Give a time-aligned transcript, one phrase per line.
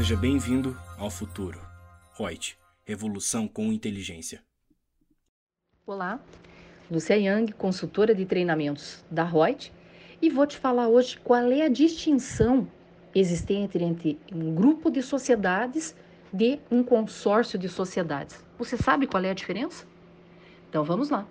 [0.00, 1.60] Seja bem-vindo ao futuro.
[2.18, 2.56] Reut,
[2.86, 4.42] revolução com inteligência.
[5.86, 6.18] Olá,
[6.90, 9.70] Lúcia Yang, consultora de treinamentos da Reut,
[10.22, 12.66] e vou te falar hoje qual é a distinção
[13.14, 15.94] existente entre um grupo de sociedades
[16.32, 18.42] de um consórcio de sociedades.
[18.58, 19.84] Você sabe qual é a diferença?
[20.70, 21.28] Então vamos lá.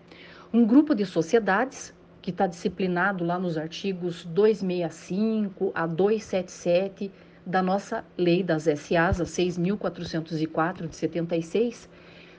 [0.54, 1.92] Um grupo de sociedades
[2.22, 7.12] que está disciplinado lá nos artigos 265 a 277
[7.50, 11.90] da nossa lei das SAs, a 6.404 de 76,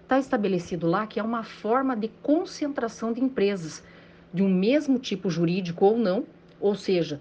[0.05, 3.82] está estabelecido lá que é uma forma de concentração de empresas
[4.32, 6.24] de um mesmo tipo jurídico ou não,
[6.60, 7.20] ou seja,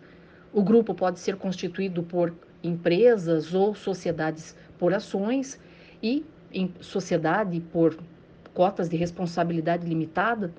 [0.53, 2.31] o grupo pode ser constituído por
[2.63, 5.59] empresas ou sociedades por ações
[6.03, 7.97] e em sociedade por
[8.53, 10.53] cotas de responsabilidade limitada,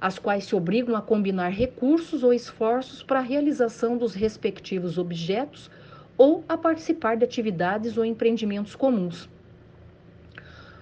[0.00, 5.70] as quais se obrigam a combinar recursos ou esforços para a realização dos respectivos objetos
[6.16, 9.28] ou a participar de atividades ou empreendimentos comuns.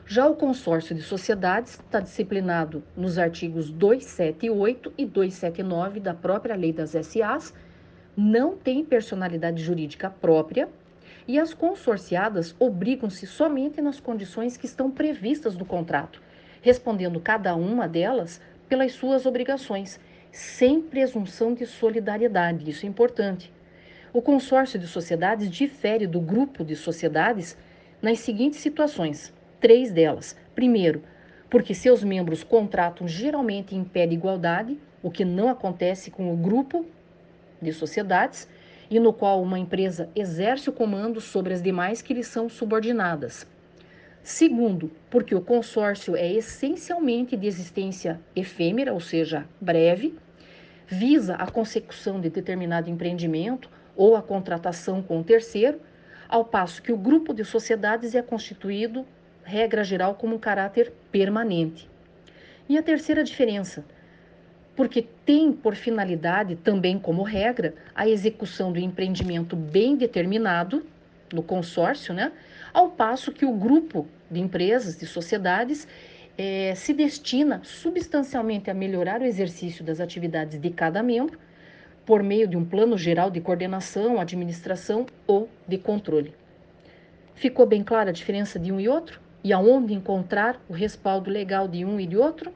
[0.06, 6.73] Já o consórcio de sociedades está disciplinado nos artigos 278 e 279 da própria Lei
[6.73, 7.55] das SAs,
[8.17, 10.69] não tem personalidade jurídica própria
[11.27, 16.20] e as consorciadas obrigam-se somente nas condições que estão previstas no contrato,
[16.61, 19.98] respondendo cada uma delas pelas suas obrigações,
[20.30, 22.69] sem presunção de solidariedade.
[22.69, 23.51] Isso é importante.
[24.15, 27.59] O consórcio de sociedades difere do grupo de sociedades
[28.01, 30.37] nas seguintes situações: três delas.
[30.55, 31.03] Primeiro,
[31.51, 36.37] porque seus membros contratam geralmente em pé de igualdade, o que não acontece com o
[36.37, 36.87] grupo
[37.61, 38.48] de sociedades,
[38.89, 43.45] e no qual uma empresa exerce o comando sobre as demais que lhe são subordinadas.
[44.23, 50.17] Segundo, porque o consórcio é essencialmente de existência efêmera, ou seja, breve,
[50.87, 55.81] visa a consecução de determinado empreendimento ou a contratação com o terceiro,
[56.28, 59.06] ao passo que o grupo de sociedades é constituído,
[59.42, 61.89] regra geral, como um caráter permanente.
[62.68, 63.85] E a terceira diferença,
[64.74, 70.85] porque tem por finalidade, também como regra, a execução do empreendimento bem determinado
[71.33, 72.33] no consórcio, né?
[72.73, 75.86] ao passo que o grupo de empresas, de sociedades,
[76.36, 81.39] eh, se destina substancialmente a melhorar o exercício das atividades de cada membro
[82.05, 86.33] por meio de um plano geral de coordenação, administração ou de controle.
[87.35, 89.20] Ficou bem clara a diferença de um e outro?
[89.42, 92.53] E aonde encontrar o respaldo legal de um e de outro?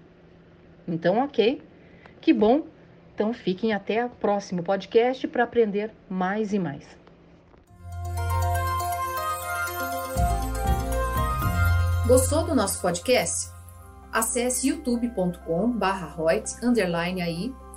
[0.86, 1.60] Então, ok.
[2.20, 2.66] Que bom.
[3.14, 6.98] Então, fiquem até o próximo podcast para aprender mais e mais.
[12.06, 13.50] Gostou do nosso podcast?
[14.10, 17.52] Acesse youtube.com/royts_aí